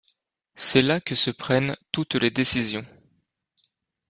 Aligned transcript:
C'est 0.55 0.81
là 0.81 0.99
que 0.99 1.13
se 1.13 1.29
prennent 1.29 1.77
toutes 1.91 2.15
les 2.15 2.31
décisions. 2.31 2.81